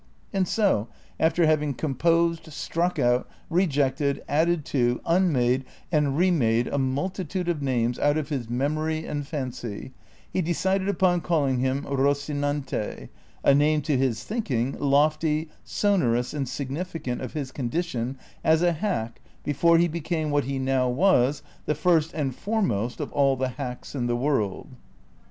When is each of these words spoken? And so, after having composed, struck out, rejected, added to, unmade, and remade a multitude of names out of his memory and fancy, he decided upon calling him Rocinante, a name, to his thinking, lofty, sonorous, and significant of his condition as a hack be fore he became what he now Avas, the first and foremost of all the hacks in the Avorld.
And 0.33 0.47
so, 0.47 0.87
after 1.19 1.45
having 1.45 1.75
composed, 1.75 2.51
struck 2.51 2.97
out, 2.97 3.29
rejected, 3.51 4.23
added 4.27 4.65
to, 4.65 4.99
unmade, 5.05 5.63
and 5.91 6.17
remade 6.17 6.65
a 6.65 6.79
multitude 6.79 7.47
of 7.47 7.61
names 7.61 7.99
out 7.99 8.17
of 8.17 8.29
his 8.29 8.49
memory 8.49 9.05
and 9.05 9.27
fancy, 9.27 9.91
he 10.33 10.41
decided 10.41 10.87
upon 10.89 11.21
calling 11.21 11.59
him 11.59 11.83
Rocinante, 11.83 13.09
a 13.43 13.53
name, 13.53 13.83
to 13.83 13.95
his 13.95 14.23
thinking, 14.23 14.71
lofty, 14.79 15.49
sonorous, 15.63 16.33
and 16.33 16.49
significant 16.49 17.21
of 17.21 17.33
his 17.33 17.51
condition 17.51 18.17
as 18.43 18.63
a 18.63 18.73
hack 18.73 19.21
be 19.43 19.53
fore 19.53 19.77
he 19.77 19.87
became 19.87 20.31
what 20.31 20.45
he 20.45 20.57
now 20.57 20.89
Avas, 20.91 21.43
the 21.67 21.75
first 21.75 22.11
and 22.15 22.35
foremost 22.35 22.99
of 22.99 23.11
all 23.13 23.35
the 23.35 23.49
hacks 23.49 23.93
in 23.93 24.07
the 24.07 24.17
Avorld. 24.17 24.69